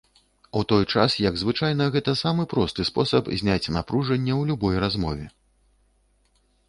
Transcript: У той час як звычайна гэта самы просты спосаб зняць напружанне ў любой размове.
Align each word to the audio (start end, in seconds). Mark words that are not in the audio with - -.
У 0.59 0.61
той 0.69 0.85
час 0.93 1.17
як 1.25 1.35
звычайна 1.41 1.85
гэта 1.95 2.15
самы 2.23 2.45
просты 2.53 2.81
спосаб 2.91 3.29
зняць 3.43 3.71
напружанне 3.79 4.33
ў 4.39 4.51
любой 4.53 4.75
размове. 4.85 5.25